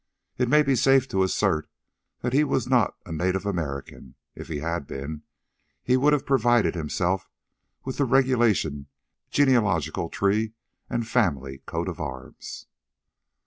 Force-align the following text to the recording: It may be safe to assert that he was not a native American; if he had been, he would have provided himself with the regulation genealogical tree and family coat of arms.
It 0.39 0.49
may 0.49 0.63
be 0.63 0.75
safe 0.75 1.07
to 1.09 1.21
assert 1.21 1.69
that 2.21 2.33
he 2.33 2.43
was 2.43 2.67
not 2.67 2.95
a 3.05 3.11
native 3.11 3.45
American; 3.45 4.15
if 4.33 4.47
he 4.47 4.57
had 4.57 4.87
been, 4.87 5.21
he 5.83 5.95
would 5.95 6.11
have 6.11 6.25
provided 6.25 6.73
himself 6.73 7.29
with 7.85 7.97
the 7.97 8.05
regulation 8.05 8.87
genealogical 9.29 10.09
tree 10.09 10.53
and 10.89 11.07
family 11.07 11.59
coat 11.67 11.87
of 11.87 11.99
arms. 11.99 12.65